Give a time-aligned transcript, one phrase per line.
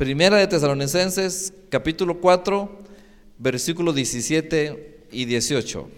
[0.00, 2.70] Primera de Tesalonicenses, capítulo 4,
[3.36, 5.90] versículos 17 y 18.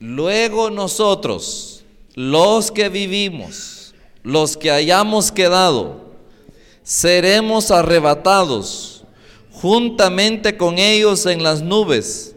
[0.00, 1.82] Luego nosotros,
[2.14, 6.10] los que vivimos, los que hayamos quedado,
[6.82, 9.04] seremos arrebatados
[9.50, 12.36] juntamente con ellos en las nubes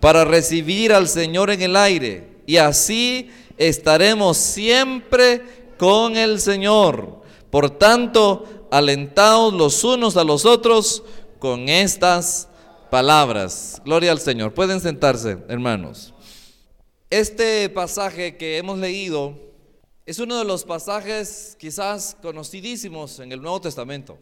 [0.00, 2.30] para recibir al Señor en el aire.
[2.46, 5.40] Y así estaremos siempre
[5.78, 7.22] con el Señor.
[7.48, 11.02] Por tanto, alentados los unos a los otros
[11.38, 12.48] con estas
[12.90, 13.80] palabras.
[13.84, 14.54] Gloria al Señor.
[14.54, 16.14] Pueden sentarse, hermanos.
[17.10, 19.34] Este pasaje que hemos leído
[20.04, 24.18] es uno de los pasajes quizás conocidísimos en el Nuevo Testamento,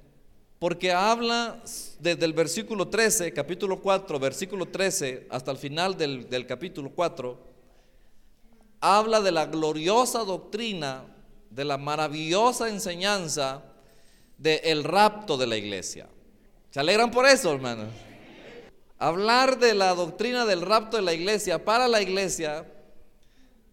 [0.59, 1.63] porque habla
[2.01, 7.39] desde el versículo 13, capítulo 4, versículo 13, hasta el final del, del capítulo 4,
[8.81, 11.05] habla de la gloriosa doctrina,
[11.51, 13.63] de la maravillosa enseñanza
[14.37, 16.09] del rapto de la iglesia.
[16.71, 17.89] ¿Se alegran por eso, hermanos?
[18.99, 22.67] Hablar de la doctrina del rapto de la iglesia para la iglesia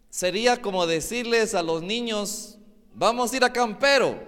[0.09, 2.57] sería como decirles a los niños,
[2.93, 4.21] vamos a ir a campero.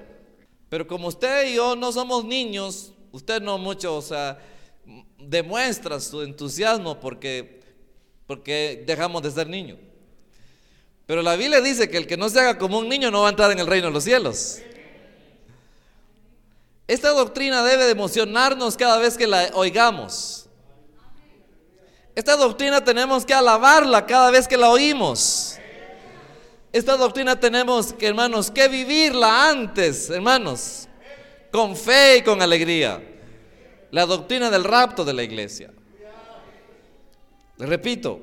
[0.70, 4.40] Pero como usted y yo no somos niños, usted no mucho, o sea,
[5.20, 7.62] demuestra su entusiasmo porque,
[8.26, 9.78] porque dejamos de ser niños.
[11.06, 13.28] Pero la Biblia dice que el que no se haga como un niño no va
[13.28, 14.60] a entrar en el reino de los cielos.
[16.88, 20.48] Esta doctrina debe de emocionarnos cada vez que la oigamos.
[22.14, 25.58] Esta doctrina tenemos que alabarla cada vez que la oímos.
[26.72, 30.88] Esta doctrina tenemos que, hermanos, que vivirla antes, hermanos,
[31.52, 33.04] con fe y con alegría.
[33.92, 35.74] La doctrina del rapto de la iglesia.
[37.58, 38.20] Les repito,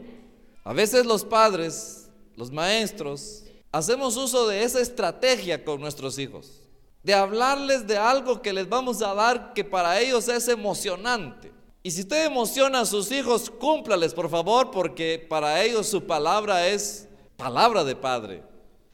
[0.64, 6.61] a veces los padres, los maestros, hacemos uso de esa estrategia con nuestros hijos.
[7.02, 11.52] De hablarles de algo que les vamos a dar que para ellos es emocionante.
[11.82, 16.68] Y si usted emociona a sus hijos, cúmplales por favor, porque para ellos su palabra
[16.68, 18.42] es palabra de padre.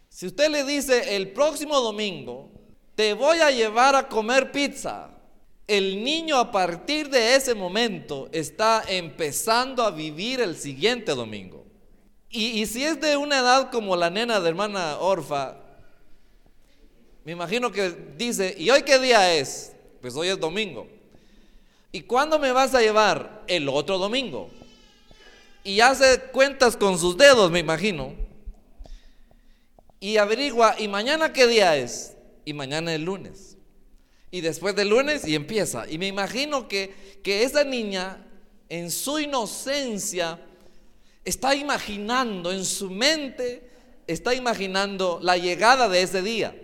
[0.08, 2.50] Si usted le dice el próximo domingo,
[2.94, 5.10] te voy a llevar a comer pizza,
[5.68, 11.66] el niño a partir de ese momento está empezando a vivir el siguiente domingo.
[12.30, 15.56] Y, si es de una edad como la nena de hermana Orfa,
[17.28, 19.74] me imagino que dice, ¿y hoy qué día es?
[20.00, 20.88] Pues hoy es domingo.
[21.92, 23.44] ¿Y cuándo me vas a llevar?
[23.46, 24.48] El otro domingo.
[25.62, 28.14] Y hace cuentas con sus dedos, me imagino
[30.00, 32.14] y averigua, ¿y mañana qué día es?
[32.46, 33.58] Y mañana es lunes.
[34.30, 35.84] Y después del lunes y empieza.
[35.86, 38.24] Y me imagino que, que esa niña
[38.70, 40.40] en su inocencia
[41.26, 43.68] está imaginando, en su mente,
[44.06, 46.54] está imaginando la llegada de ese día.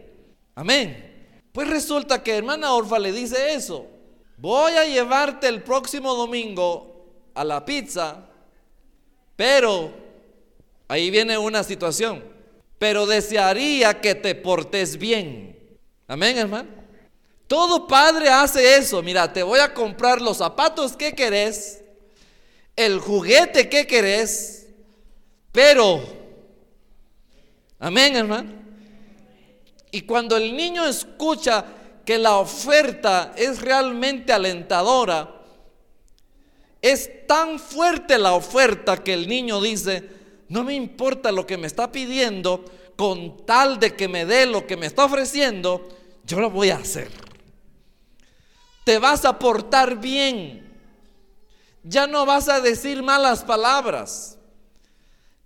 [0.55, 1.43] Amén.
[1.53, 3.87] Pues resulta que hermana Orfa le dice eso.
[4.37, 8.29] Voy a llevarte el próximo domingo a la pizza,
[9.37, 9.93] pero
[10.89, 12.35] ahí viene una situación
[12.85, 15.57] pero desearía que te portes bien.
[16.07, 16.69] Amén, hermano.
[17.47, 19.03] Todo padre hace eso.
[19.03, 21.83] Mira, te voy a comprar los zapatos que querés,
[22.77, 24.67] el juguete que querés,
[25.51, 26.03] pero,
[27.79, 28.64] amén, hermano.
[29.95, 31.65] Y cuando el niño escucha
[32.05, 35.41] que la oferta es realmente alentadora,
[36.83, 40.11] es tan fuerte la oferta que el niño dice,
[40.49, 42.65] no me importa lo que me está pidiendo,
[42.97, 45.89] con tal de que me dé lo que me está ofreciendo,
[46.25, 47.13] yo lo voy a hacer.
[48.83, 50.77] Te vas a portar bien.
[51.85, 54.39] Ya no vas a decir malas palabras.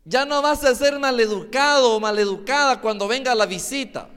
[0.06, 4.08] Ya no vas a ser maleducado o maleducada cuando venga la visita.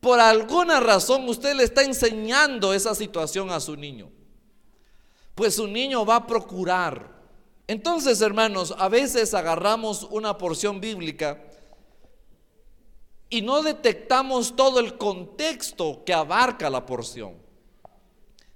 [0.00, 4.10] Por alguna razón usted le está enseñando esa situación a su niño.
[5.34, 7.20] Pues su niño va a procurar
[7.70, 11.40] entonces, hermanos, a veces agarramos una porción bíblica
[13.28, 17.34] y no detectamos todo el contexto que abarca la porción.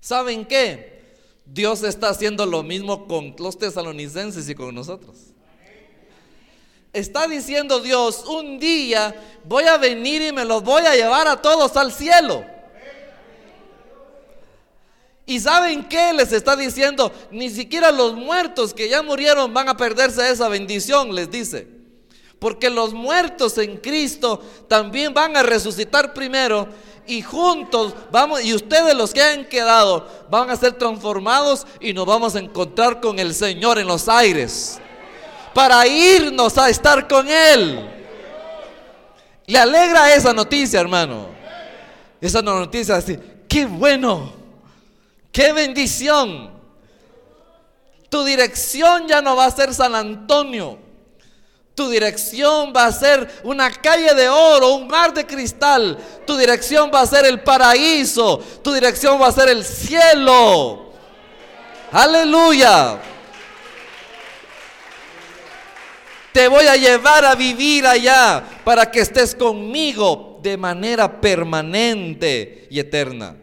[0.00, 1.14] ¿Saben qué?
[1.46, 5.33] Dios está haciendo lo mismo con los tesalonicenses y con nosotros.
[6.94, 9.12] Está diciendo Dios, un día
[9.42, 12.44] voy a venir y me los voy a llevar a todos al cielo.
[15.26, 17.10] ¿Y saben qué les está diciendo?
[17.32, 21.66] Ni siquiera los muertos que ya murieron van a perderse esa bendición, les dice.
[22.38, 26.68] Porque los muertos en Cristo también van a resucitar primero
[27.08, 32.06] y juntos vamos y ustedes los que han quedado van a ser transformados y nos
[32.06, 34.80] vamos a encontrar con el Señor en los aires
[35.54, 37.90] para irnos a estar con él.
[39.46, 41.28] Le alegra esa noticia, hermano.
[42.20, 43.18] Esa noticia así,
[43.48, 44.32] qué bueno.
[45.30, 46.50] ¡Qué bendición!
[48.08, 50.78] Tu dirección ya no va a ser San Antonio.
[51.74, 55.98] Tu dirección va a ser una calle de oro, un mar de cristal.
[56.24, 58.38] Tu dirección va a ser el paraíso.
[58.62, 60.92] Tu dirección va a ser el cielo.
[61.90, 63.00] Aleluya.
[66.34, 72.80] Te voy a llevar a vivir allá para que estés conmigo de manera permanente y
[72.80, 73.36] eterna.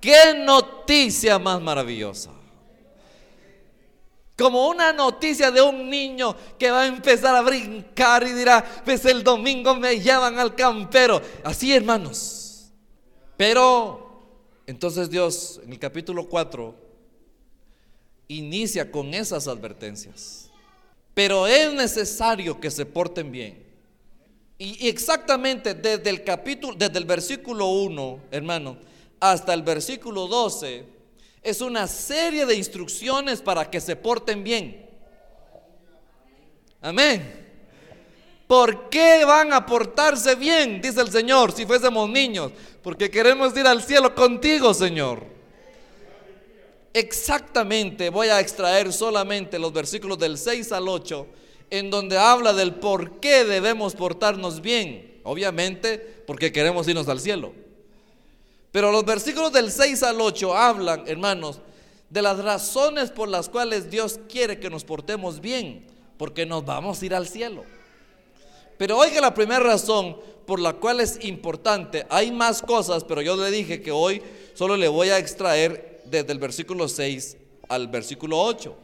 [0.00, 2.32] Qué noticia más maravillosa.
[4.36, 9.04] Como una noticia de un niño que va a empezar a brincar y dirá, pues
[9.04, 11.22] el domingo me llevan al campero.
[11.44, 12.72] Así hermanos.
[13.36, 14.20] Pero
[14.66, 16.74] entonces Dios en el capítulo 4
[18.26, 20.39] inicia con esas advertencias.
[21.20, 23.62] Pero es necesario que se porten bien.
[24.56, 28.78] Y exactamente desde el capítulo, desde el versículo 1, hermano,
[29.20, 30.82] hasta el versículo 12
[31.42, 34.88] es una serie de instrucciones para que se porten bien.
[36.80, 37.52] Amén.
[38.46, 40.80] ¿Por qué van a portarse bien?
[40.80, 42.50] Dice el Señor, si fuésemos niños.
[42.82, 45.39] Porque queremos ir al cielo contigo, Señor.
[46.92, 51.26] Exactamente, voy a extraer solamente los versículos del 6 al 8,
[51.70, 55.20] en donde habla del por qué debemos portarnos bien.
[55.22, 57.52] Obviamente, porque queremos irnos al cielo.
[58.72, 61.60] Pero los versículos del 6 al 8 hablan, hermanos,
[62.08, 65.86] de las razones por las cuales Dios quiere que nos portemos bien,
[66.16, 67.64] porque nos vamos a ir al cielo.
[68.78, 70.16] Pero oiga la primera razón
[70.46, 74.22] por la cual es importante, hay más cosas, pero yo le dije que hoy
[74.54, 77.36] solo le voy a extraer desde el versículo 6
[77.68, 78.76] al versículo 8.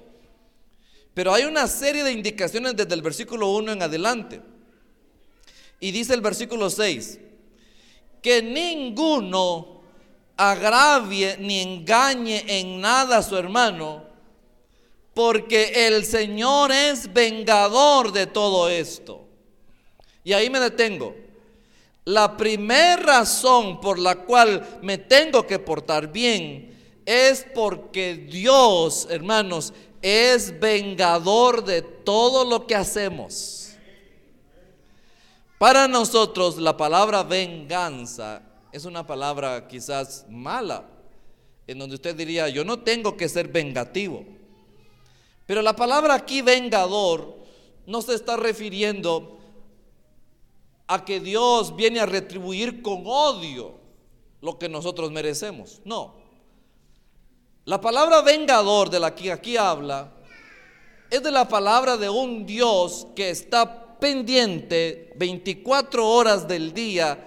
[1.12, 4.40] Pero hay una serie de indicaciones desde el versículo 1 en adelante.
[5.80, 7.18] Y dice el versículo 6,
[8.22, 9.80] que ninguno
[10.36, 14.04] agravie ni engañe en nada a su hermano,
[15.14, 19.26] porque el Señor es vengador de todo esto.
[20.22, 21.14] Y ahí me detengo.
[22.04, 26.75] La primera razón por la cual me tengo que portar bien
[27.06, 29.72] es porque Dios, hermanos,
[30.02, 33.70] es vengador de todo lo que hacemos.
[35.58, 38.42] Para nosotros la palabra venganza
[38.72, 40.86] es una palabra quizás mala,
[41.66, 44.24] en donde usted diría, yo no tengo que ser vengativo.
[45.46, 47.36] Pero la palabra aquí vengador
[47.86, 49.38] no se está refiriendo
[50.88, 53.74] a que Dios viene a retribuir con odio
[54.40, 55.80] lo que nosotros merecemos.
[55.84, 56.25] No.
[57.66, 60.08] La palabra vengador de la que aquí habla
[61.10, 67.18] es de la palabra de un Dios que está pendiente 24 horas del día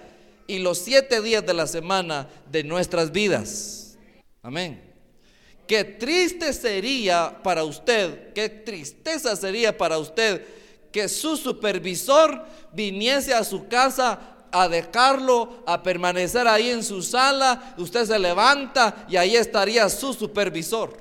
[0.46, 3.98] y los siete días de la semana de nuestras vidas.
[4.42, 4.82] Amén.
[5.66, 10.42] Qué triste sería para usted, qué tristeza sería para usted
[10.90, 17.74] que su supervisor viniese a su casa a dejarlo, a permanecer ahí en su sala,
[17.78, 20.96] usted se levanta y ahí estaría su supervisor.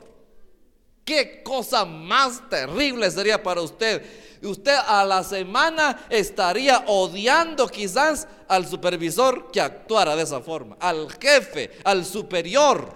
[1.04, 4.04] Qué cosa más terrible sería para usted
[4.48, 11.12] usted a la semana estaría odiando quizás al supervisor que actuara de esa forma, al
[11.20, 12.96] jefe, al superior.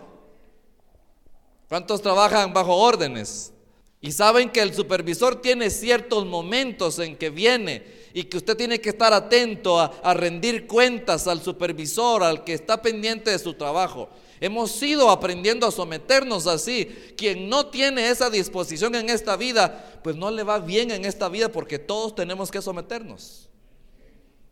[1.67, 3.51] ¿Cuántos trabajan bajo órdenes?
[3.99, 8.79] Y saben que el supervisor tiene ciertos momentos en que viene y que usted tiene
[8.79, 14.07] que estar atento a, rendir cuentas al supervisor, al que está pendiente de su trabajo.
[14.39, 16.85] Hemos ido aprendiendo a someternos así.
[17.17, 21.27] Quien no tiene esa disposición en esta vida, pues no le va bien en esta
[21.27, 23.49] vida porque todos tenemos que someternos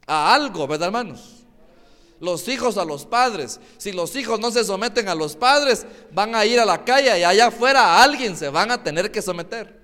[0.08, 1.44] a algo, ¿verdad hermanos?
[2.20, 3.60] Los hijos a los padres.
[3.78, 7.20] Si los hijos no se someten a los padres, van a ir a la calle
[7.20, 9.81] y allá afuera a alguien se van a tener que someter.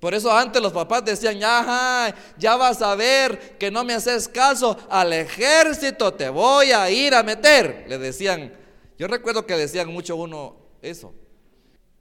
[0.00, 4.28] Por eso antes los papás decían, ya, ya vas a ver que no me haces
[4.28, 7.86] caso, al ejército te voy a ir a meter.
[7.88, 8.52] Le decían,
[8.98, 11.14] yo recuerdo que decían mucho uno eso.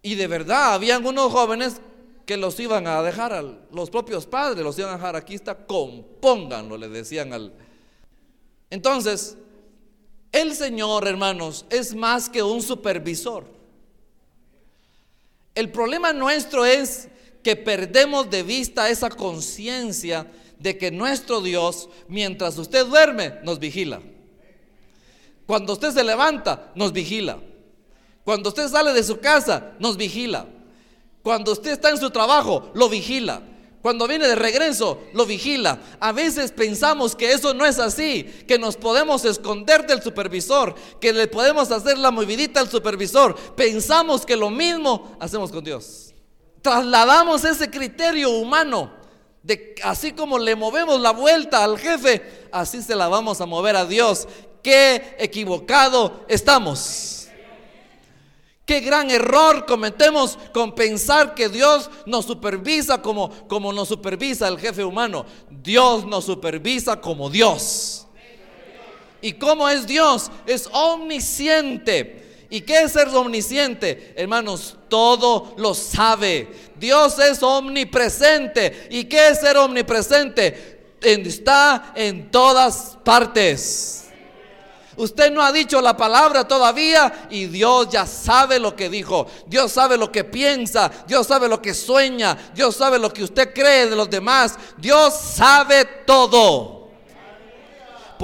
[0.02, 1.82] Y de verdad, habían unos jóvenes
[2.25, 5.56] que los iban a dejar a los propios padres, los iban a dejar aquí está,
[5.66, 7.54] compónganlo, le decían al...
[8.70, 9.38] Entonces,
[10.32, 13.46] el Señor, hermanos, es más que un supervisor.
[15.54, 17.08] El problema nuestro es
[17.46, 20.25] que perdemos de vista esa conciencia
[20.58, 24.02] de que nuestro Dios, mientras usted duerme, nos vigila.
[25.46, 27.38] Cuando usted se levanta, nos vigila.
[28.24, 30.48] Cuando usted sale de su casa, nos vigila.
[31.22, 33.44] Cuando usted está en su trabajo, lo vigila.
[33.84, 35.80] Cuando viene de regreso, lo vigila.
[36.00, 41.14] A veces pensamos que eso no es así, que nos podemos esconder del supervisor, que
[41.14, 43.36] le podemos hacer la movidita al supervisor.
[43.56, 46.14] Pensamos que lo mismo hacemos con Dios.
[46.65, 48.89] Trasladamos ese criterio humano
[49.43, 53.75] de así como le movemos la vuelta al jefe, así se la vamos a mover
[53.75, 54.27] a Dios.
[54.63, 57.27] Qué equivocado estamos.
[58.65, 64.57] Qué gran error cometemos con pensar que Dios nos supervisa como, como nos supervisa el
[64.57, 65.27] jefe humano.
[65.51, 68.07] Dios nos supervisa como Dios.
[69.22, 70.31] ¿Y cómo es Dios?
[70.48, 72.48] Es omnisciente.
[72.50, 74.13] ¿Y qué es ser omnisciente?
[74.15, 76.48] Hermanos, todo lo sabe.
[76.78, 78.88] Dios es omnipresente.
[78.90, 80.96] ¿Y qué es ser omnipresente?
[81.02, 84.06] Está en todas partes.
[84.96, 89.28] Usted no ha dicho la palabra todavía y Dios ya sabe lo que dijo.
[89.46, 90.90] Dios sabe lo que piensa.
[91.06, 92.38] Dios sabe lo que sueña.
[92.56, 94.58] Dios sabe lo que usted cree de los demás.
[94.78, 96.75] Dios sabe todo.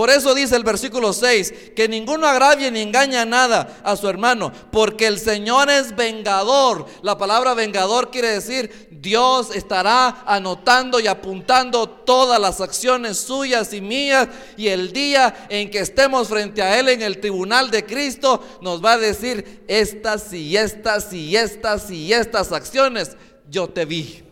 [0.02, 4.52] Por eso dice el versículo 6, que ninguno agravie ni engaña nada a su hermano,
[4.72, 6.88] porque el Señor es vengador.
[7.04, 13.82] La palabra vengador quiere decir Dios estará anotando y apuntando todas las acciones suyas y
[13.82, 14.28] mías
[14.58, 18.84] y el día en que estemos frente a Él en el tribunal de Cristo nos
[18.84, 23.16] va a decir estas y estas y estas y estas acciones
[23.48, 24.24] yo te vi.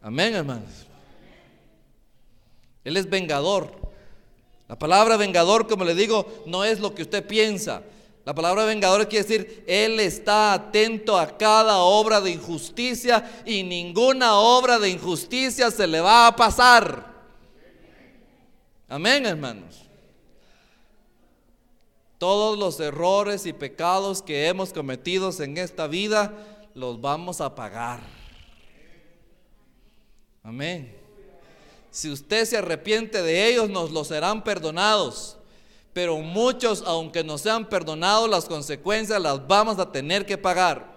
[0.00, 0.86] Amén, hermanos.
[2.84, 3.85] Él es vengador.
[4.68, 7.82] La palabra vengador, como le digo, no es lo que usted piensa.
[8.24, 14.34] La palabra vengador quiere decir, Él está atento a cada obra de injusticia y ninguna
[14.34, 17.14] obra de injusticia se le va a pasar.
[18.88, 19.82] Amén, hermanos.
[22.18, 26.34] Todos los errores y pecados que hemos cometido en esta vida
[26.74, 28.00] los vamos a pagar.
[30.42, 30.95] Amén.
[31.96, 35.38] Si usted se arrepiente de ellos, nos los serán perdonados.
[35.94, 40.94] Pero muchos, aunque nos sean perdonados, las consecuencias las vamos a tener que pagar.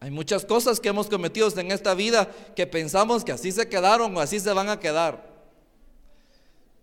[0.00, 4.16] Hay muchas cosas que hemos cometido en esta vida que pensamos que así se quedaron
[4.16, 5.22] o así se van a quedar.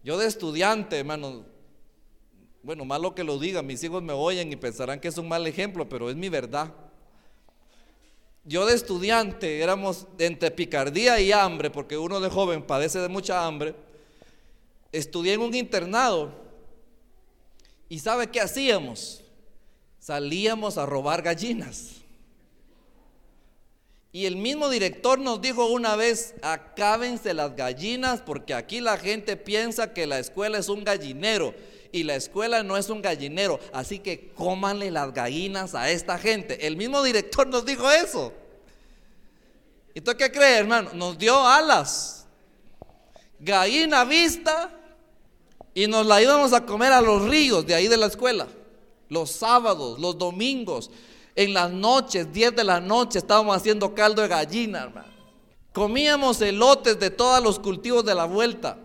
[0.03, 1.43] Yo de estudiante, hermano,
[2.61, 5.47] bueno, malo que lo diga, mis hijos me oyen y pensarán que es un mal
[5.47, 6.71] ejemplo, pero es mi verdad
[8.45, 13.45] yo de estudiante éramos entre picardía y hambre, porque uno de joven padece de mucha
[13.45, 13.75] hambre.
[14.91, 16.31] Estudié en un internado
[17.89, 19.23] y ¿sabe qué hacíamos?
[19.99, 21.95] Salíamos a robar gallinas.
[24.11, 29.35] Y el mismo director nos dijo una vez, acábense las gallinas porque aquí la gente
[29.35, 31.53] piensa que la escuela es un gallinero
[31.95, 36.67] y la escuela no es un gallinero, así que cómanle las gallinas a esta gente.
[36.67, 38.33] El mismo director nos dijo eso.
[39.93, 40.89] ¿Y tú qué crees, hermano?
[40.93, 42.25] Nos dio alas,
[43.39, 44.77] gallina vista
[45.73, 48.45] y nos la íbamos a comer a los ríos de ahí de la escuela.
[49.07, 50.91] Los sábados, los domingos,
[51.33, 55.13] en las noches, 10 de la noche, estábamos haciendo caldo de gallina, hermano.
[55.71, 58.79] Comíamos elotes de todos los cultivos de la vuelta.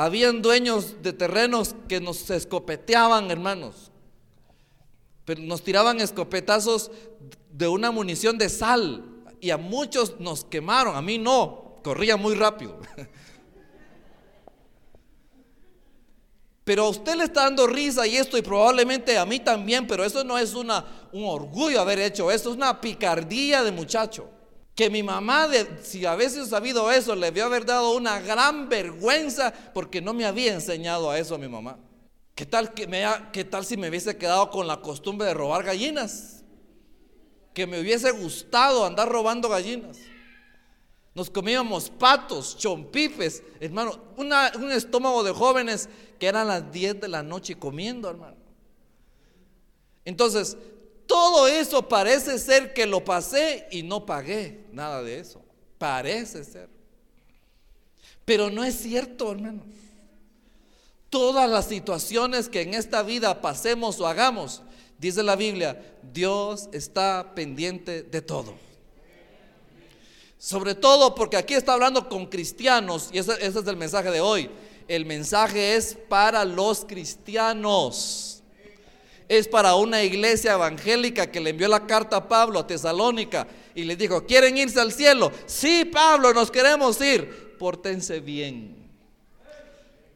[0.00, 3.92] Habían dueños de terrenos que nos escopeteaban, hermanos.
[5.26, 6.90] Pero nos tiraban escopetazos
[7.52, 9.04] de una munición de sal.
[9.42, 12.80] Y a muchos nos quemaron, a mí no, corría muy rápido.
[16.64, 20.02] Pero a usted le está dando risa y esto, y probablemente a mí también, pero
[20.02, 24.30] eso no es una, un orgullo haber hecho eso, es una picardía de muchacho
[24.80, 25.46] que mi mamá,
[25.82, 30.24] si a veces sabido eso, le debió haber dado una gran vergüenza porque no me
[30.24, 31.78] había enseñado a eso a mi mamá.
[32.34, 35.64] ¿Qué tal, que me, ¿Qué tal si me hubiese quedado con la costumbre de robar
[35.64, 36.44] gallinas?
[37.52, 39.98] Que me hubiese gustado andar robando gallinas.
[41.14, 47.22] Nos comíamos patos, chompipes, hermano, un estómago de jóvenes que eran las 10 de la
[47.22, 48.38] noche comiendo, hermano.
[50.06, 50.56] Entonces,
[51.10, 55.42] todo eso parece ser que lo pasé y no pagué nada de eso.
[55.76, 56.68] Parece ser.
[58.24, 59.64] Pero no es cierto, hermano.
[61.08, 64.62] Todas las situaciones que en esta vida pasemos o hagamos,
[64.98, 68.54] dice la Biblia, Dios está pendiente de todo.
[70.38, 74.20] Sobre todo porque aquí está hablando con cristianos y ese, ese es el mensaje de
[74.20, 74.48] hoy.
[74.86, 78.29] El mensaje es para los cristianos
[79.30, 83.46] es para una iglesia evangélica que le envió la carta a Pablo a Tesalónica
[83.76, 85.30] y le dijo, ¿quieren irse al cielo?
[85.46, 87.56] Sí, Pablo, nos queremos ir.
[87.56, 88.90] Pórtense bien.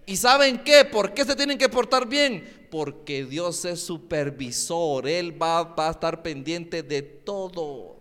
[0.04, 0.84] ¿Y saben qué?
[0.84, 2.66] ¿Por qué se tienen que portar bien?
[2.72, 8.00] Porque Dios es supervisor, Él va, va a estar pendiente de todo.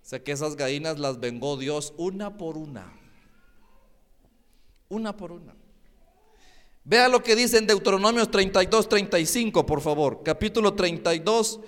[0.00, 2.92] Sé que esas gallinas las vengó Dios una por una.
[4.88, 5.59] Una por una.
[6.90, 10.22] Vea lo que dice en Deuteronomio 32, 35, por favor.
[10.24, 11.60] Capítulo 32,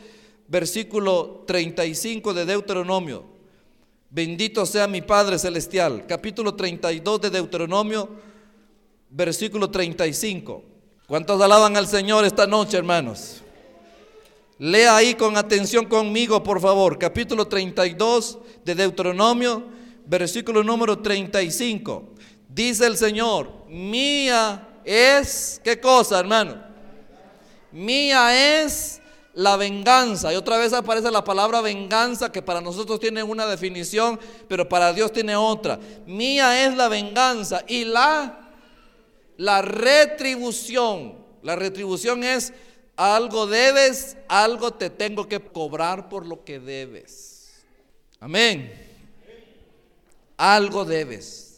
[0.48, 3.24] versículo 35 de Deuteronomio.
[4.10, 6.06] Bendito sea mi Padre Celestial.
[6.08, 8.08] Capítulo 32 de Deuteronomio,
[9.10, 10.64] versículo 35.
[11.06, 13.42] ¿Cuántos alaban al Señor esta noche, hermanos?
[14.58, 16.98] Lea ahí con atención conmigo, por favor.
[16.98, 19.68] Capítulo 32 de Deuteronomio,
[20.04, 22.08] versículo número 35.
[22.48, 26.62] Dice el Señor, mía es, ¿qué cosa, hermano?
[27.70, 29.00] Mía es
[29.34, 30.32] la venganza.
[30.32, 34.92] Y otra vez aparece la palabra venganza que para nosotros tiene una definición, pero para
[34.92, 35.78] Dios tiene otra.
[36.06, 38.42] Mía es la venganza y la
[39.36, 41.14] la retribución.
[41.42, 42.52] La retribución es
[42.96, 47.50] algo debes, algo te tengo que cobrar por lo que debes.
[48.20, 48.72] Amén.
[50.36, 51.51] Algo debes.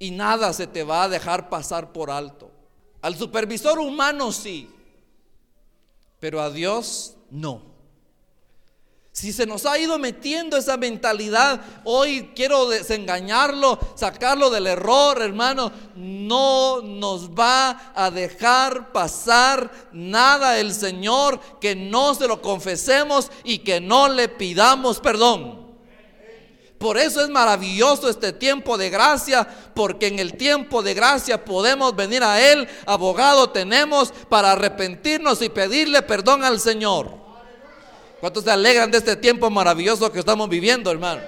[0.00, 2.50] Y nada se te va a dejar pasar por alto.
[3.02, 4.68] Al supervisor humano sí,
[6.18, 7.70] pero a Dios no.
[9.12, 15.70] Si se nos ha ido metiendo esa mentalidad, hoy quiero desengañarlo, sacarlo del error, hermano.
[15.96, 23.58] No nos va a dejar pasar nada el Señor que no se lo confesemos y
[23.58, 25.69] que no le pidamos perdón.
[26.80, 31.94] Por eso es maravilloso este tiempo de gracia, porque en el tiempo de gracia podemos
[31.94, 37.12] venir a Él, abogado tenemos para arrepentirnos y pedirle perdón al Señor.
[38.18, 41.20] ¿Cuántos se alegran de este tiempo maravilloso que estamos viviendo, hermano?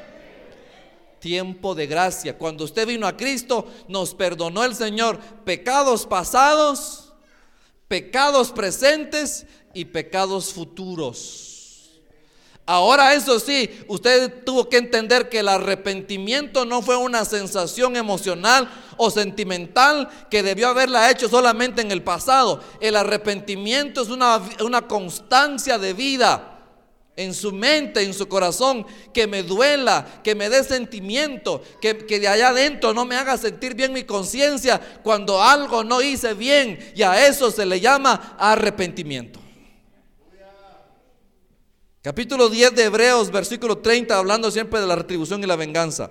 [1.19, 2.39] Tiempo de gracia.
[2.39, 7.13] Cuando usted vino a Cristo, nos perdonó el Señor pecados pasados,
[7.89, 9.45] pecados presentes
[9.75, 11.52] y pecados futuros.
[12.65, 18.71] Ahora eso sí, usted tuvo que entender que el arrepentimiento no fue una sensación emocional
[18.97, 22.63] o sentimental que debió haberla hecho solamente en el pasado.
[22.81, 26.53] El arrepentimiento es una, una constancia de vida
[27.17, 32.29] en su mente, en su corazón, que me duela, que me dé sentimiento, que, de
[32.29, 36.79] allá adentro no me haga sentir bien mi conciencia cuando algo no hice bien.
[36.95, 39.42] Y a eso se le llama arrepentimiento.
[42.03, 46.11] Capítulo 10 de Hebreos, versículo 30, hablando siempre de la retribución y la venganza.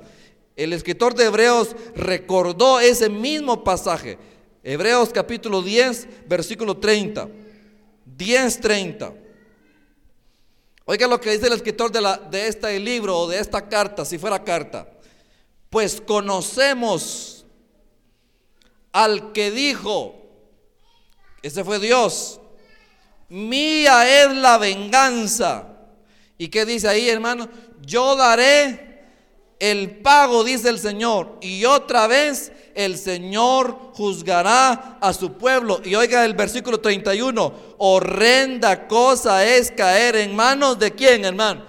[0.56, 4.17] El escritor de Hebreos recordó ese mismo pasaje.
[4.63, 7.27] Hebreos capítulo 10, versículo 30.
[8.06, 9.13] 10, 30.
[10.86, 11.99] Oiga lo que dice el escritor de,
[12.30, 14.88] de este libro o de esta carta, si fuera carta.
[15.69, 17.45] Pues conocemos
[18.93, 20.15] al que dijo,
[21.41, 22.39] ese fue Dios,
[23.27, 25.67] mía es la venganza.
[26.41, 27.47] ¿Y qué dice ahí, hermano?
[27.86, 29.04] Yo daré
[29.60, 31.38] el pago, dice el Señor.
[31.39, 35.82] Y otra vez el Señor juzgará a su pueblo.
[35.86, 41.63] Y oiga el versículo 31, horrenda cosa es caer en manos de quién, hermano?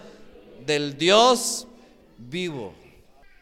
[0.64, 1.68] Del Dios
[2.16, 2.72] vivo.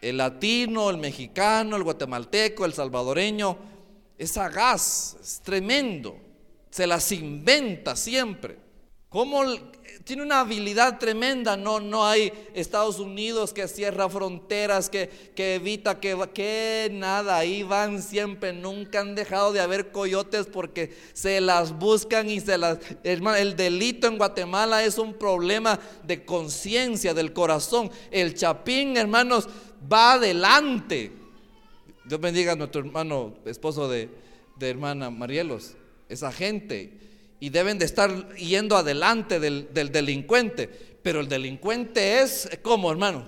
[0.01, 3.57] El latino, el mexicano, el guatemalteco, el salvadoreño,
[4.19, 6.19] es sagaz, es tremendo.
[6.73, 8.70] Se las inventa siempre.
[9.11, 9.45] ¿Cómo
[10.05, 11.57] tiene una habilidad tremenda.
[11.57, 17.37] No, no hay Estados Unidos que cierra fronteras, que, que evita que, que nada.
[17.37, 18.53] Ahí van siempre.
[18.53, 22.79] Nunca han dejado de haber coyotes porque se las buscan y se las.
[23.03, 27.91] el delito en Guatemala es un problema de conciencia, del corazón.
[28.11, 29.49] El chapín, hermanos,
[29.93, 31.13] va adelante.
[32.05, 34.09] Dios bendiga a nuestro hermano, esposo de,
[34.57, 35.75] de hermana Marielos,
[36.09, 37.10] esa gente
[37.41, 40.69] y deben de estar yendo adelante del, delincuente.
[41.03, 43.27] Pero el delincuente es, como hermano?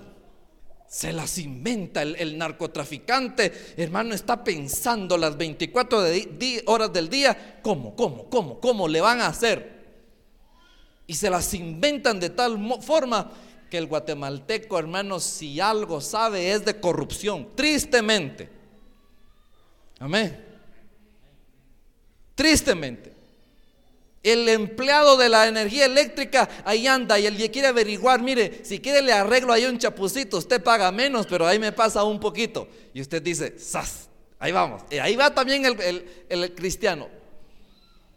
[0.87, 6.03] Se las inventa el, narcotraficante, hermano, está pensando las 24
[6.65, 9.73] horas del día, ¿cómo, cómo, cómo, cómo le van a hacer?
[11.07, 13.31] Y se las inventan de tal forma
[13.71, 18.47] que el guatemalteco, hermano, si algo sabe es de corrupción, tristemente.
[19.97, 20.45] Amén.
[22.35, 23.12] Tristemente.
[24.23, 28.79] El empleado de la energía eléctrica ahí anda y el que quiere averiguar, mire, si
[28.79, 32.69] quiere le arreglo ahí un chapucito, usted paga menos, pero ahí me pasa un poquito.
[32.93, 34.07] Y usted dice, ¡zas!
[34.39, 34.83] Ahí vamos.
[34.89, 37.09] Y ahí va también el, el cristiano,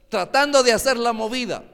[0.09, 1.65] tratando de hacer la movida,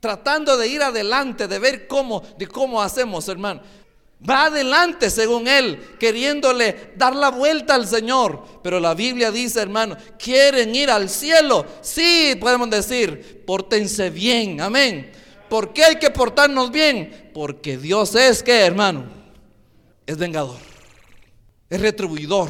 [0.00, 3.62] tratando de ir adelante, de ver cómo, de cómo hacemos, hermano.
[4.28, 8.42] Va adelante según él, queriéndole dar la vuelta al Señor.
[8.62, 11.66] Pero la Biblia dice, hermano, ¿quieren ir al cielo?
[11.82, 15.12] Sí, podemos decir, pórtense bien, amén.
[15.50, 17.30] ¿Por qué hay que portarnos bien?
[17.34, 19.04] Porque Dios es que, hermano,
[20.06, 20.58] es vengador,
[21.68, 22.48] es retribuidor.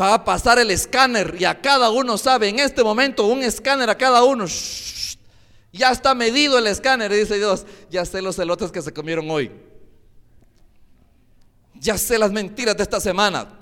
[0.00, 3.90] Va a pasar el escáner y a cada uno sabe, en este momento un escáner
[3.90, 4.46] a cada uno.
[5.72, 7.66] ya está medido el escáner, dice Dios.
[7.90, 9.50] Ya sé los celotes que se comieron hoy.
[11.82, 13.58] Ya sé las mentiras de esta semana.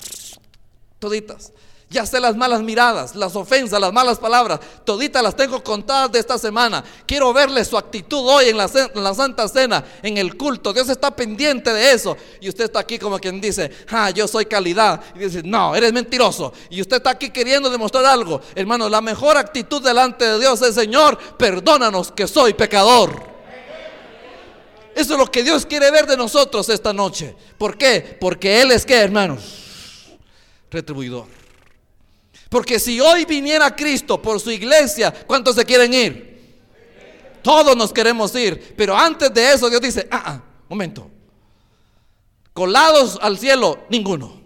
[0.99, 1.53] Toditas.
[1.89, 4.61] Ya sé las malas miradas, las ofensas, las malas palabras.
[4.85, 6.85] Toditas las tengo contadas de esta semana.
[7.07, 8.69] Quiero verle su actitud hoy en la,
[9.15, 10.73] Santa Cena, en el culto.
[10.73, 12.17] Dios está pendiente de eso.
[12.43, 15.01] Y usted está aquí como quien dice, ah, yo soy calidad.
[15.17, 16.53] Y dice, no, eres mentiroso.
[16.69, 18.43] Y usted está aquí queriendo demostrar algo.
[18.55, 23.30] Hermano, la mejor actitud delante de Dios es, Señor, perdónanos que soy pecador.
[25.01, 27.35] Eso es lo que Dios quiere ver de nosotros esta noche.
[27.57, 28.19] ¿Por qué?
[28.21, 30.11] Porque Él es que, hermanos,
[30.71, 31.27] retribuidor.
[32.51, 36.31] Porque si hoy viniera Cristo por su iglesia, ¿cuántos se quieren ir?
[37.43, 38.75] Todos nos queremos ir.
[38.77, 41.11] Pero antes de eso Dios dice, ah, ah, momento.
[42.53, 44.39] Colados al cielo, ninguno.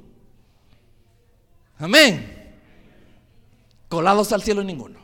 [1.80, 2.54] Amén.
[3.88, 5.00] Colados al cielo, ninguno.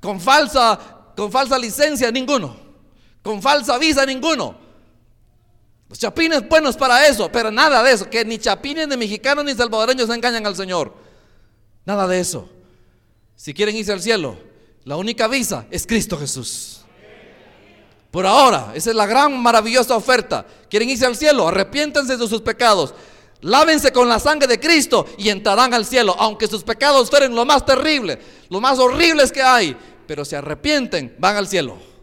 [0.00, 2.65] Con falsa, con falsa licencia, ninguno.
[3.26, 4.54] Con falsa visa, ninguno.
[5.88, 8.08] Los chapines buenos para eso, pero nada de eso.
[8.08, 10.94] Que ni chapines, ni mexicanos, ni salvadoreños engañan al Señor.
[11.84, 12.48] Nada de eso.
[13.34, 14.38] Si quieren irse al cielo,
[14.84, 16.82] la única visa es Cristo Jesús.
[18.12, 20.46] Por ahora, esa es la gran maravillosa oferta.
[20.70, 21.48] ¿Quieren irse al cielo?
[21.48, 22.94] Arrepiéntense de sus pecados.
[23.40, 27.44] Lávense con la sangre de Cristo y entrarán al cielo, aunque sus pecados fueren lo
[27.44, 29.76] más terrible, lo más horribles que hay.
[30.06, 31.95] Pero se arrepienten, van al cielo.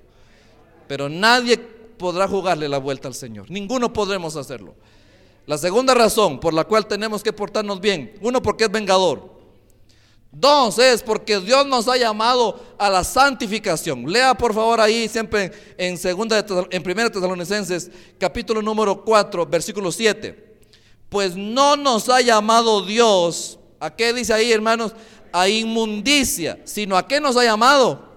[0.87, 3.49] Pero nadie podrá jugarle la vuelta al Señor.
[3.49, 4.75] Ninguno podremos hacerlo.
[5.45, 9.33] La segunda razón por la cual tenemos que portarnos bien, uno porque es vengador.
[10.31, 14.11] Dos es porque Dios nos ha llamado a la santificación.
[14.11, 20.57] Lea por favor ahí siempre en segunda en primera Tesalonicenses capítulo número 4, versículo 7.
[21.09, 24.93] Pues no nos ha llamado Dios, ¿a qué dice ahí, hermanos?
[25.31, 28.12] A inmundicia, sino a qué nos ha llamado?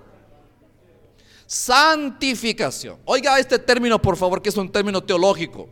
[1.47, 2.99] Santificación.
[3.05, 5.69] Oiga este término, por favor, que es un término teológico.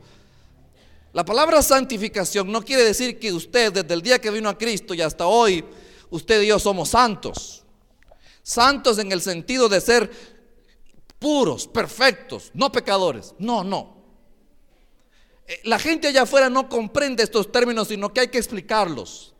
[1.12, 4.94] La palabra santificación no quiere decir que usted desde el día que vino a Cristo
[4.94, 5.64] y hasta hoy
[6.10, 7.64] usted y yo somos santos.
[8.42, 10.10] Santos en el sentido de ser
[11.18, 13.34] puros, perfectos, no pecadores.
[13.38, 13.96] No, no.
[15.46, 19.34] Eh, la gente allá afuera no comprende estos términos, sino que hay que explicarlos.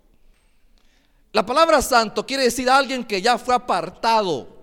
[1.33, 4.54] La palabra santo quiere decir alguien que ya fue apartado,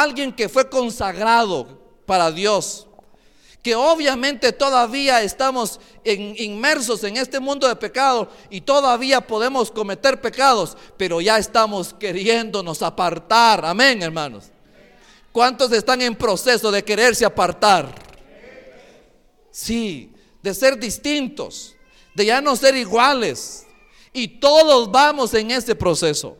[0.00, 2.86] alguien que fue consagrado para Dios
[3.66, 10.76] que obviamente todavía estamos inmersos en este mundo de pecado y todavía podemos cometer pecados,
[10.96, 13.64] pero ya estamos queriéndonos apartar.
[13.64, 14.44] Amén, hermanos.
[15.32, 17.92] ¿Cuántos están en proceso de quererse apartar?
[19.50, 21.74] Sí, de ser distintos,
[22.14, 23.66] de ya no ser iguales.
[24.12, 26.38] Y todos vamos en ese proceso.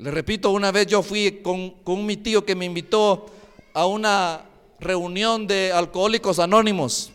[0.00, 3.26] Le repito, una vez yo fui con, con mi tío que me invitó
[3.74, 4.46] a una
[4.78, 7.12] reunión de alcohólicos anónimos,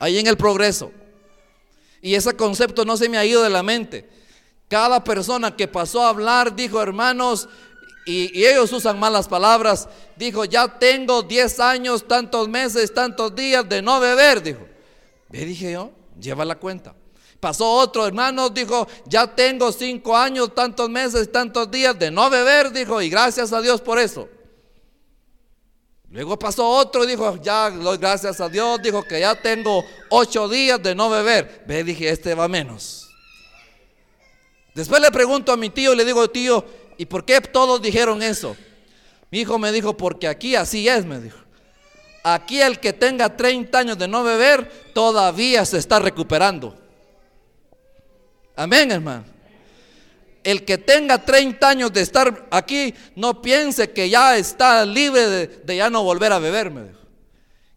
[0.00, 0.90] ahí en el progreso.
[2.02, 4.08] Y ese concepto no se me ha ido de la mente.
[4.66, 7.48] Cada persona que pasó a hablar dijo, hermanos,
[8.04, 13.80] y, ellos usan malas palabras, dijo, ya tengo 10 años, tantos meses, tantos días de
[13.80, 14.66] no beber, dijo.
[15.30, 16.96] Le dije yo, lleva la cuenta.
[17.40, 22.70] Pasó otro hermano, dijo, ya tengo 5 años, tantos meses, tantos días de no beber,
[22.70, 24.28] dijo, y gracias a Dios por eso.
[26.10, 30.82] Luego pasó otro y dijo, ya gracias a Dios, dijo que ya tengo ocho días
[30.82, 31.64] de no beber.
[31.66, 33.08] Ve, dije, este va menos.
[34.74, 36.64] Después le pregunto a mi tío, le digo, tío,
[36.98, 38.56] ¿y por qué todos dijeron eso?
[39.30, 41.38] Mi hijo me dijo, porque aquí así es, me dijo.
[42.24, 46.76] Aquí el que tenga 30 años de no beber, todavía se está recuperando.
[48.60, 49.24] Amén, hermano
[50.42, 55.76] el que tenga 30 años de estar aquí, no piense que ya está libre de,
[55.76, 56.98] ya no volver a beber, me dijo.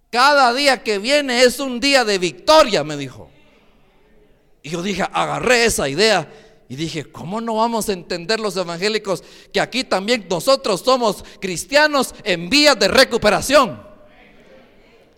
[0.10, 3.30] Cada día que viene es un día de victoria, me dijo.
[4.62, 6.32] Y yo dije, agarré esa idea
[6.70, 12.16] y dije, ¿cómo no vamos a entender los evangélicos que aquí también nosotros somos cristianos
[12.24, 13.82] en vías de recuperación?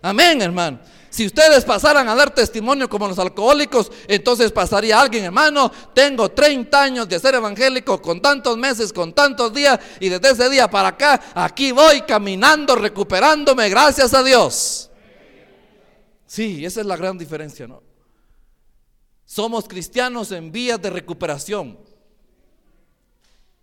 [0.02, 0.80] Amén, hermano.
[1.16, 6.82] Si ustedes pasaran a dar testimonio como los alcohólicos, entonces pasaría alguien, hermano, tengo 30
[6.82, 10.88] años de ser evangélico, con tantos meses, con tantos días, y desde ese día para
[10.88, 14.90] acá, aquí voy caminando, recuperándome, gracias a Dios.
[16.26, 17.82] Sí, esa es la gran diferencia, ¿no?
[19.24, 21.78] Somos cristianos en vías de recuperación.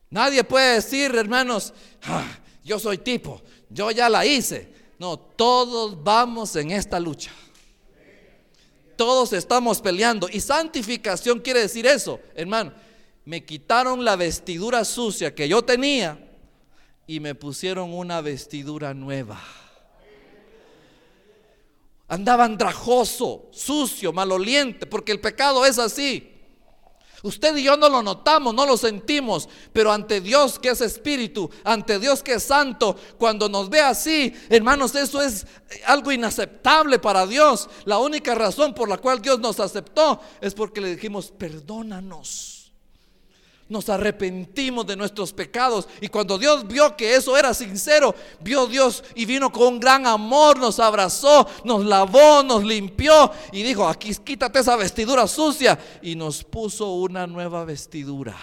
[0.10, 4.74] Nadie puede decir, hermanos, ah, yo soy tipo, yo ya la hice.
[5.00, 7.32] No, todos vamos en esta lucha.
[8.96, 10.30] Todos estamos peleando.
[10.32, 12.74] Y santificación quiere decir eso, hermano.
[13.26, 16.20] Me quitaron la vestidura sucia que yo tenía
[17.08, 19.42] y me pusieron una vestidura nueva.
[22.08, 26.33] Andaba andrajoso, sucio, maloliente, porque el pecado es así.
[27.24, 31.50] Usted y yo no lo notamos, no lo sentimos, pero ante Dios que es espíritu,
[31.64, 35.48] ante Dios que es santo, cuando nos ve así, hermanos, eso es
[35.86, 37.70] algo inaceptable para Dios.
[37.86, 42.63] La única razón por la cual Dios nos aceptó es porque le dijimos, perdónanos
[43.74, 45.88] nos arrepentimos de nuestros pecados.
[46.00, 50.06] Y cuando Dios vio que eso era sincero, vio Dios y vino con un gran
[50.06, 56.16] amor, nos abrazó, nos lavó, nos limpió y dijo, aquí quítate esa vestidura sucia y
[56.16, 58.38] nos puso una nueva vestidura.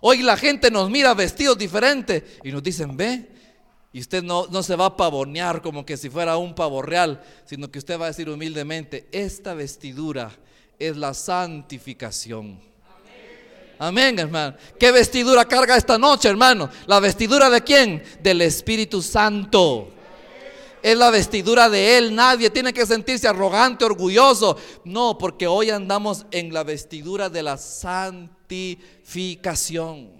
[0.00, 3.28] Hoy la gente nos mira vestidos diferentes y nos dicen, ve,
[3.92, 7.22] y usted no, no, se va a pavonear como que si fuera un pavo real,
[7.44, 10.32] sino que usted va a decir humildemente, esta vestidura
[10.78, 12.71] es la santificación.
[13.82, 14.56] Amén, hermano.
[14.78, 16.70] ¿Qué vestidura carga esta noche, hermano?
[16.86, 18.00] ¿La vestidura de quién?
[18.22, 19.88] Del Espíritu Santo.
[20.80, 22.14] Es la vestidura de Él.
[22.14, 24.56] Nadie tiene que sentirse arrogante, orgulloso.
[24.84, 30.12] No, porque hoy andamos en la vestidura de la santificación.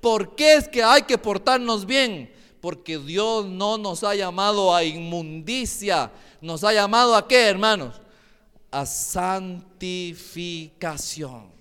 [0.00, 2.32] ¿Por qué es que hay que portarnos bien?
[2.60, 6.12] Porque Dios no nos ha llamado a inmundicia.
[6.40, 8.00] Nos ha llamado a qué, hermanos?
[8.70, 11.51] A santificación.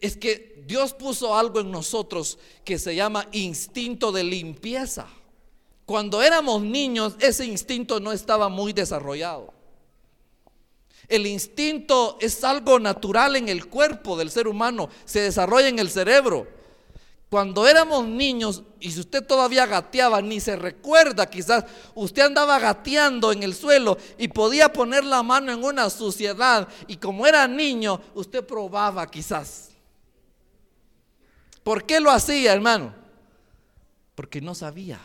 [0.00, 5.06] Es que Dios puso algo en nosotros que se llama instinto de limpieza.
[5.86, 9.54] Cuando éramos niños, ese instinto no estaba muy desarrollado.
[11.08, 15.88] El instinto es algo natural en el cuerpo del ser humano, se desarrolla en el
[15.88, 16.46] cerebro.
[17.30, 23.32] Cuando éramos niños, y si usted todavía gateaba, ni se recuerda quizás, usted andaba gateando
[23.32, 28.00] en el suelo y podía poner la mano en una suciedad, y como era niño,
[28.14, 29.67] usted probaba quizás.
[31.68, 32.94] ¿Por qué lo hacía, hermano?
[34.14, 34.98] Porque no sabía.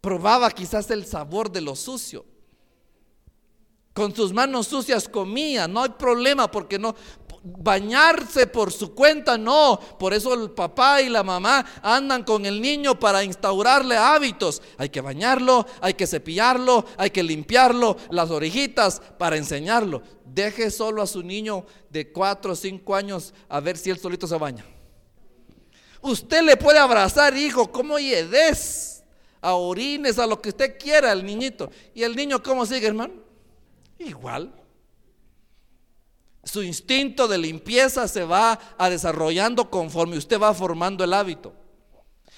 [0.00, 2.24] Probaba quizás el sabor de lo sucio.
[3.92, 6.96] Con sus manos sucias comía, no hay problema porque no
[7.44, 9.78] bañarse por su cuenta, no.
[10.00, 14.62] Por eso el papá y la mamá andan con el niño para instaurarle hábitos.
[14.78, 20.02] Hay que bañarlo, hay que cepillarlo, hay que limpiarlo, las orejitas para enseñarlo.
[20.24, 24.26] Deje solo a su niño de 4 o 5 años a ver si él solito
[24.26, 24.73] se baña.
[26.04, 29.02] Usted le puede abrazar, hijo, como yedes,
[29.40, 31.70] a orines, a lo que usted quiera al niñito.
[31.94, 33.14] ¿Y el niño cómo sigue, hermano?
[33.98, 34.52] Igual.
[36.42, 41.54] Su instinto de limpieza se va a desarrollando conforme usted va formando el hábito.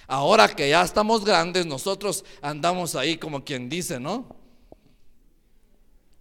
[0.06, 4.28] Ahora que ya estamos grandes, nosotros andamos ahí como quien dice, ¿no?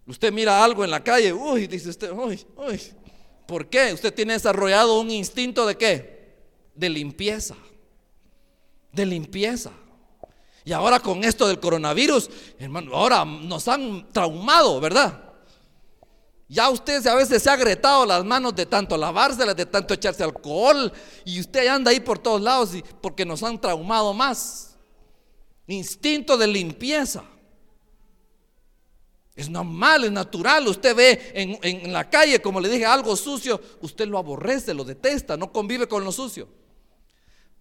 [0.04, 2.82] Usted mira algo en la calle, uy, dice usted, uy, uy.
[3.46, 3.92] ¿Por qué?
[3.92, 6.15] Usted tiene desarrollado un instinto de qué?
[6.76, 7.56] De limpieza,
[8.92, 9.70] de limpieza.
[10.64, 15.22] Y ahora con esto del coronavirus, hermano, ahora nos han traumado, ¿verdad?
[16.48, 20.22] Ya usted a veces se ha agretado las manos de tanto lavárselas, de tanto echarse
[20.22, 20.92] alcohol,
[21.24, 24.76] y usted anda ahí por todos lados porque nos han traumado más.
[25.66, 27.24] Instinto de limpieza.
[29.34, 30.66] Es normal, es natural.
[30.66, 34.82] Usted ve en, en la calle, como le dije, algo sucio, usted lo aborrece, lo
[34.82, 36.48] detesta, no convive con lo sucio.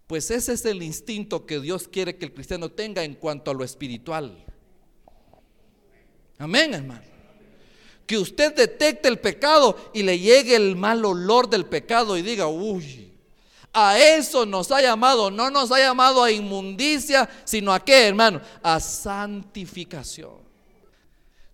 [0.07, 3.53] Pues ese es el instinto que Dios quiere que el cristiano tenga en cuanto a
[3.53, 4.45] lo espiritual.
[6.37, 7.01] Amén, hermano.
[8.05, 12.47] Que usted detecte el pecado y le llegue el mal olor del pecado y diga,
[12.47, 13.11] uy,
[13.73, 18.41] a eso nos ha llamado, no nos ha llamado a inmundicia, sino a qué, hermano?
[18.61, 20.45] A santificación.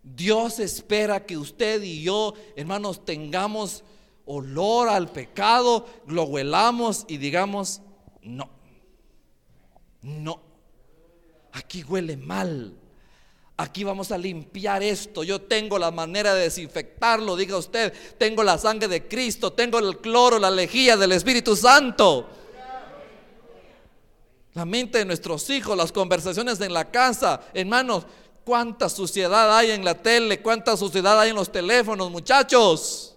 [0.04, 3.84] Dios espera que usted y yo, hermanos, tengamos
[4.26, 7.82] olor al pecado, lo huelamos y digamos,
[8.24, 8.50] no,
[10.02, 10.42] no,
[11.52, 12.76] aquí huele mal.
[13.58, 15.24] Aquí vamos a limpiar esto.
[15.24, 17.36] Yo tengo la manera de desinfectarlo.
[17.36, 22.28] Diga usted, tengo la sangre de Cristo, tengo el cloro, la lejía del Espíritu Santo.
[24.54, 28.08] La mente de nuestros hijos, las conversaciones en la casa, hermanos,
[28.44, 33.14] cuánta suciedad hay en la tele, cuánta suciedad hay en los teléfonos, muchachos.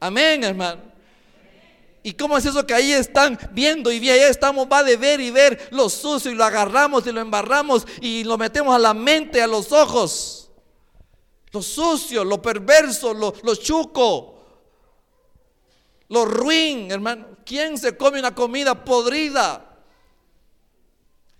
[0.00, 0.87] Amén, hermano.
[2.08, 5.30] ¿Y cómo es eso que ahí están viendo y ahí estamos, va de ver y
[5.30, 9.42] ver lo sucio y lo agarramos y lo embarramos y lo metemos a la mente,
[9.42, 10.50] a los ojos?
[11.52, 14.42] Lo sucio, lo perverso, lo, lo chuco.
[16.08, 17.26] lo ruin, hermano.
[17.44, 19.66] ¿Quién se come una comida podrida?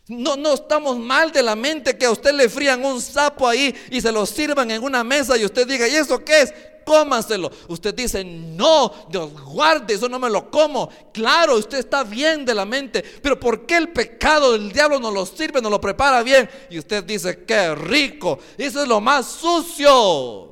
[0.09, 3.75] No, no estamos mal de la mente que a usted le frían un sapo ahí
[3.91, 6.53] y se lo sirvan en una mesa y usted diga, ¿y eso qué es?
[6.89, 7.51] Cómanselo.
[7.69, 10.89] Usted dice, no, Dios guarde, eso no me lo como.
[11.13, 15.11] Claro, usted está bien de la mente, pero ¿por qué el pecado del diablo no
[15.11, 16.49] lo sirve, no lo prepara bien?
[16.71, 20.47] Y usted dice, qué rico, eso es lo más sucio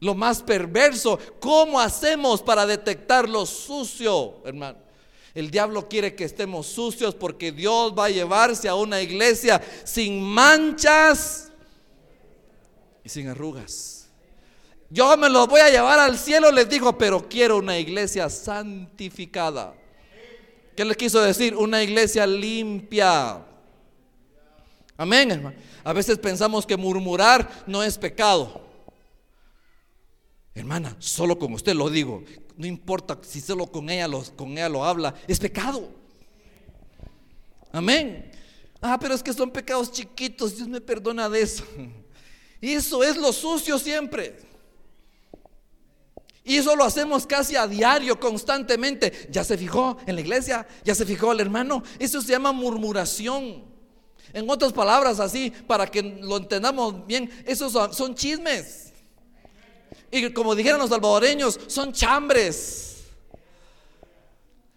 [0.00, 1.18] lo más perverso.
[1.40, 4.76] ¿Cómo hacemos para detectar lo sucio, hermano?
[5.34, 10.22] El diablo quiere que estemos sucios porque Dios va a llevarse a una iglesia sin
[10.22, 11.50] manchas
[13.02, 14.03] y sin arrugas.
[14.90, 19.74] Yo me los voy a llevar al cielo, les digo, pero quiero una iglesia santificada.
[20.76, 21.56] ¿Qué les quiso decir?
[21.56, 23.44] Una iglesia limpia.
[24.96, 25.56] Amén, hermano.
[25.82, 28.62] A veces pensamos que murmurar no es pecado.
[30.54, 32.22] Hermana, solo con usted lo digo.
[32.56, 35.14] No importa si solo con ella, lo, con ella lo habla.
[35.26, 35.90] Es pecado.
[37.72, 38.30] Amén.
[38.80, 40.56] Ah, pero es que son pecados chiquitos.
[40.56, 41.64] Dios me perdona de eso.
[42.60, 44.38] Eso es lo sucio siempre.
[46.46, 49.28] Y eso lo hacemos casi a diario, constantemente.
[49.30, 51.82] Ya se fijó en la iglesia, ya se fijó el hermano.
[51.98, 53.64] Eso se llama murmuración.
[54.34, 58.92] En otras palabras, así, para que lo entendamos bien, esos son chismes.
[60.10, 63.04] Y como dijeron los salvadoreños, son chambres.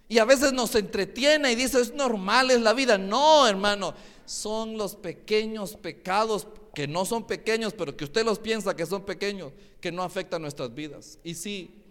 [0.08, 2.98] Y a veces nos entretiene y dice, es normal, es la vida.
[2.98, 3.94] No, hermano,
[4.26, 6.48] son los pequeños pecados
[6.78, 10.44] que no son pequeños, pero que usted los piensa que son pequeños, que no afectan
[10.44, 11.18] nuestras vidas.
[11.24, 11.84] Y sí.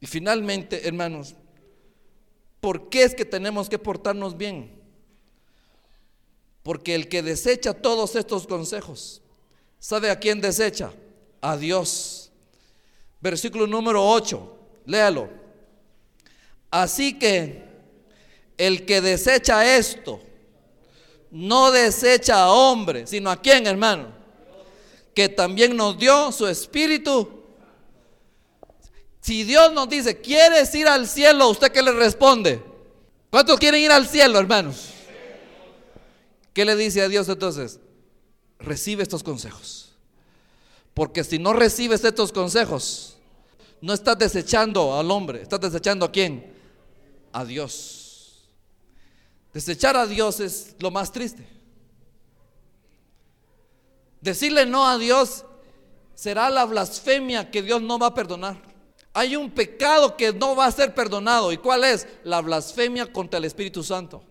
[0.00, 1.34] Y finalmente, hermanos,
[2.60, 4.78] ¿por qué es que tenemos que portarnos bien?
[6.62, 9.22] Porque el que desecha todos estos consejos,
[9.78, 10.92] ¿sabe a quién desecha?
[11.40, 12.30] a Dios.
[13.18, 15.30] Versículo número 8, léalo.
[16.70, 17.64] Así que
[18.58, 20.20] el que desecha esto,
[21.30, 24.08] no desecha a hombre, sino a quién, hermano,
[25.14, 27.42] que también nos dio su espíritu.
[29.20, 31.48] Si Dios nos dice, ¿quieres ir al cielo?
[31.48, 32.62] ¿Usted qué le responde?
[33.30, 34.90] ¿Cuántos quieren ir al cielo, hermanos?
[36.54, 37.78] ¿Qué le dice a Dios entonces?
[38.58, 39.92] Recibe estos consejos.
[40.94, 43.16] Porque si no recibes estos consejos,
[43.80, 46.52] no estás desechando al hombre, estás desechando a quién?
[47.32, 47.97] A Dios.
[49.52, 51.46] Desechar a Dios es lo más triste.
[54.20, 55.44] Decirle no a Dios
[56.14, 58.60] será la blasfemia que Dios no va a perdonar.
[59.12, 61.50] Hay un pecado que no va a ser perdonado.
[61.52, 62.06] ¿Y cuál es?
[62.24, 64.22] La blasfemia contra el Espíritu Santo.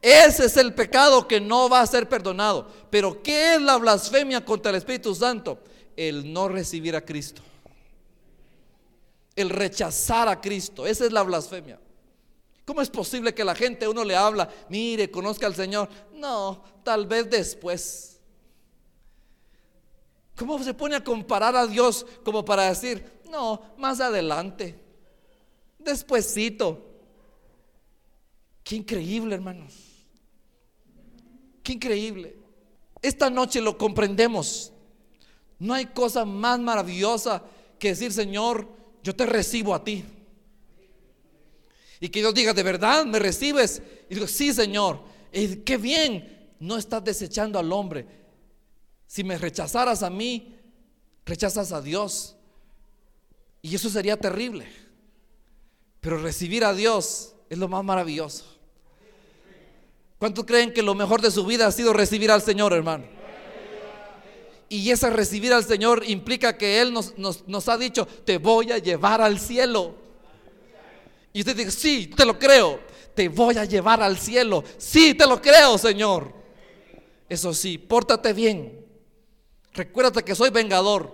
[0.00, 2.68] Ese es el pecado que no va a ser perdonado.
[2.90, 5.58] Pero ¿qué es la blasfemia contra el Espíritu Santo?
[5.96, 7.40] El no recibir a Cristo.
[9.34, 10.86] El rechazar a Cristo.
[10.86, 11.80] Esa es la blasfemia.
[12.64, 15.88] ¿Cómo es posible que la gente uno le habla, mire, conozca al Señor?
[16.14, 18.20] No, tal vez después.
[20.36, 24.78] ¿Cómo se pone a comparar a Dios como para decir, no, más adelante,
[25.78, 26.90] despuesito?
[28.64, 29.74] Qué increíble, hermanos.
[31.62, 32.36] Qué increíble.
[33.02, 34.72] Esta noche lo comprendemos.
[35.58, 37.42] No hay cosa más maravillosa
[37.78, 38.66] que decir, Señor,
[39.02, 40.02] yo te recibo a ti.
[42.04, 43.80] Y que Dios diga, ¿de verdad me recibes?
[44.10, 45.00] Y digo, sí, Señor.
[45.32, 48.06] Y qué bien, no estás desechando al hombre.
[49.06, 50.54] Si me rechazaras a mí,
[51.24, 52.36] rechazas a Dios.
[53.62, 54.66] Y eso sería terrible.
[56.02, 58.44] Pero recibir a Dios es lo más maravilloso.
[60.18, 63.06] ¿Cuántos creen que lo mejor de su vida ha sido recibir al Señor, hermano?
[64.68, 69.22] Y ese recibir al Señor implica que Él nos, ha dicho, te voy a llevar
[69.22, 70.03] al cielo.
[71.34, 72.80] Y usted dice, sí, te lo creo,
[73.12, 74.62] te voy a llevar al cielo.
[74.78, 76.32] Sí, te lo creo, Señor.
[77.28, 78.86] Eso sí, pórtate bien.
[79.72, 81.12] Recuérdate que soy vengador.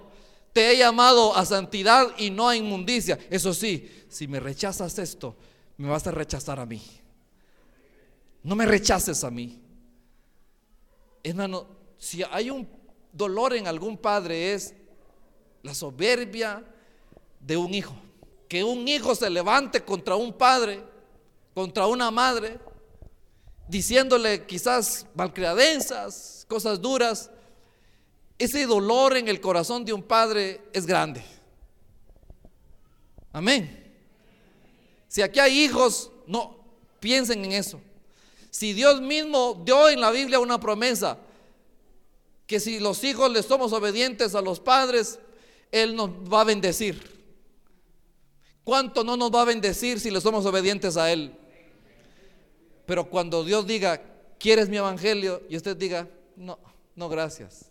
[0.52, 3.18] Te he llamado a santidad y no a inmundicia.
[3.30, 5.34] Eso sí, si me rechazas esto,
[5.78, 6.82] me vas a rechazar a mí.
[8.42, 9.58] No me rechaces a mí.
[11.22, 11.66] Hermano,
[11.96, 12.68] si hay un
[13.10, 14.74] dolor en algún padre es
[15.62, 16.62] la soberbia
[17.40, 17.94] de un hijo.
[18.50, 20.82] Que un hijo se levante contra un padre,
[21.54, 22.58] contra una madre,
[23.68, 27.30] diciéndole quizás malcriadenzas, cosas duras.
[28.36, 31.22] Ese dolor en el corazón de un padre es grande.
[33.32, 33.94] Amén.
[35.06, 36.58] Si aquí hay hijos, no
[36.98, 37.80] piensen en eso.
[38.50, 41.18] Si Dios mismo dio en la Biblia una promesa,
[42.48, 45.20] que si los hijos le somos obedientes a los padres,
[45.70, 47.19] Él nos va a bendecir.
[48.64, 51.34] ¿Cuánto no nos va a bendecir si le somos obedientes a Él?
[52.86, 54.02] Pero cuando Dios diga,
[54.38, 55.42] ¿quieres mi evangelio?
[55.48, 56.58] Y usted diga, no,
[56.96, 57.70] no, gracias.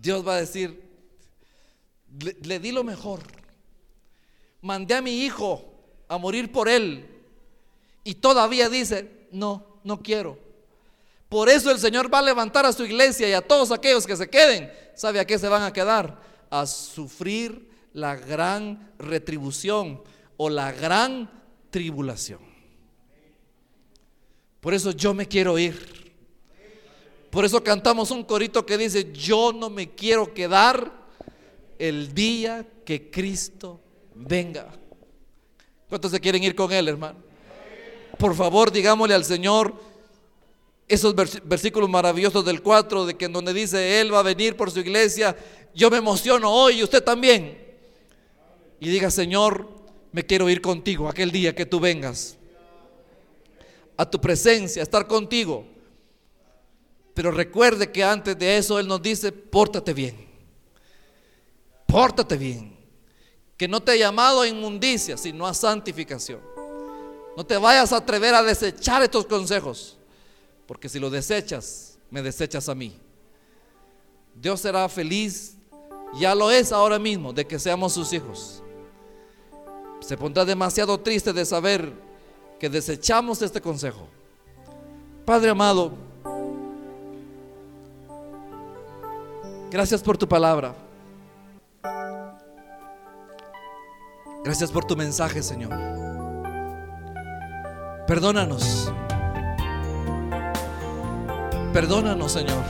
[0.00, 0.82] Dios va a decir,
[2.42, 3.20] le, di lo mejor.
[4.60, 5.64] Mandé a mi hijo
[6.08, 7.06] a morir por él.
[8.04, 10.38] Y todavía dice, no, no quiero.
[11.28, 14.16] Por eso el Señor va a levantar a su iglesia y a todos aquellos que
[14.16, 14.72] se queden.
[14.94, 16.20] ¿Sabe a qué se van a quedar?
[16.48, 20.02] A sufrir la gran retribución
[20.36, 21.30] o la gran
[21.70, 22.40] tribulación.
[24.60, 26.14] Por eso yo me quiero ir.
[27.30, 30.92] Por eso cantamos un corito que dice, yo no me quiero quedar
[31.78, 33.80] el día que Cristo
[34.14, 34.68] venga.
[35.88, 37.18] ¿Cuántos se quieren ir con Él, hermano?
[38.18, 39.74] Por favor, digámosle al Señor
[40.86, 44.70] esos versículos maravillosos del 4, de que en donde dice, Él va a venir por
[44.70, 45.34] su iglesia,
[45.74, 47.65] yo me emociono hoy y usted también.
[48.80, 49.68] Y diga, Señor,
[50.12, 52.36] me quiero ir contigo aquel día que tú vengas.
[53.96, 55.66] A tu presencia, a estar contigo.
[57.14, 60.26] Pero recuerde que antes de eso Él nos dice, pórtate bien.
[61.86, 62.76] Pórtate bien.
[63.56, 66.40] Que no te he llamado a inmundicia, sino a santificación.
[67.36, 69.96] No te vayas a atrever a desechar estos consejos.
[70.66, 72.98] Porque si lo desechas, me desechas a mí.
[74.34, 75.56] Dios será feliz,
[76.18, 78.62] ya lo es ahora mismo, de que seamos sus hijos.
[80.06, 81.92] Se pondrá demasiado triste de saber
[82.60, 84.06] que desechamos este consejo.
[85.24, 85.94] Padre amado,
[89.68, 90.76] gracias por tu palabra.
[94.44, 95.72] Gracias por tu mensaje, Señor.
[98.06, 98.92] Perdónanos.
[101.72, 102.62] Perdónanos, Señor.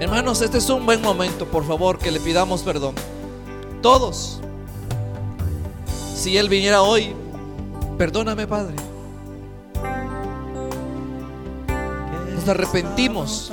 [0.00, 2.96] Hermanos, este es un buen momento, por favor, que le pidamos perdón.
[3.80, 4.40] Todos.
[6.24, 7.14] Si Él viniera hoy,
[7.98, 8.76] perdóname, Padre.
[12.34, 13.52] Nos arrepentimos.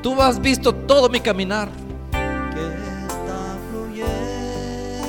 [0.00, 1.68] Tú has visto todo mi caminar.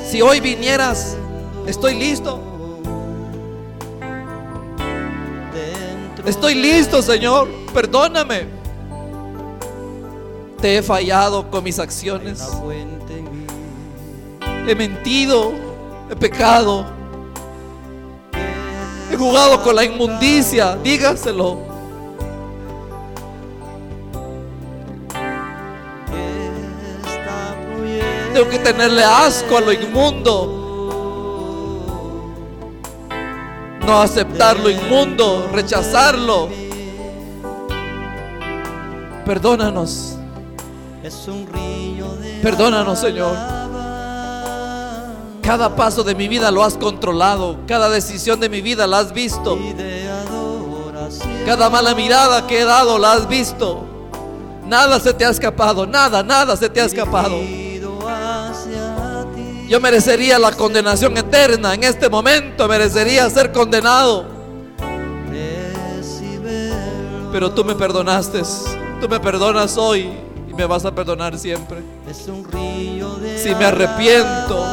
[0.10, 1.16] Si hoy vinieras,
[1.68, 2.42] estoy listo.
[6.26, 7.48] Estoy listo, Señor.
[7.72, 8.48] Perdóname.
[10.60, 12.42] Te he fallado con mis acciones.
[14.68, 15.54] He mentido.
[16.10, 16.86] He pecado.
[19.12, 20.76] He jugado con la inmundicia.
[20.78, 21.76] Dígaselo.
[28.34, 30.62] Tengo que tenerle asco a lo inmundo.
[33.86, 36.50] No aceptar lo inmundo, rechazarlo.
[39.26, 40.18] Perdónanos.
[42.42, 43.65] Perdónanos, Señor.
[45.46, 47.60] Cada paso de mi vida lo has controlado.
[47.68, 49.60] Cada decisión de mi vida la has visto.
[51.46, 53.86] Cada mala mirada que he dado la has visto.
[54.66, 55.86] Nada se te ha escapado.
[55.86, 57.40] Nada, nada se te ha escapado.
[59.68, 61.76] Yo merecería la condenación eterna.
[61.76, 64.26] En este momento merecería ser condenado.
[67.32, 68.42] Pero tú me perdonaste.
[69.00, 70.10] Tú me perdonas hoy
[70.50, 71.84] y me vas a perdonar siempre.
[73.38, 74.66] Si me arrepiento,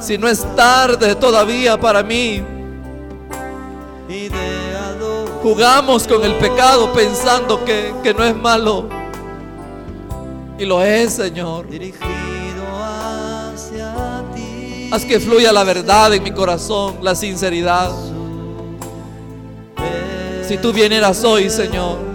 [0.00, 2.42] si no es tarde todavía para mí,
[5.42, 8.88] jugamos con el pecado pensando que, que no es malo.
[10.58, 11.66] Y lo es, Señor.
[14.90, 17.92] Haz que fluya la verdad en mi corazón, la sinceridad.
[20.48, 22.07] Si tú vinieras hoy, Señor,